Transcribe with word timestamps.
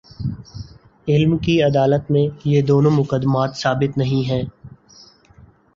علم 1.07 1.37
کی 1.37 1.61
عدالت 1.63 2.09
میں، 2.11 2.25
یہ 2.45 2.61
دونوں 2.61 2.91
مقدمات 2.91 3.55
ثابت 3.55 3.97
نہیں 3.97 4.29
ہیں۔ 4.29 4.43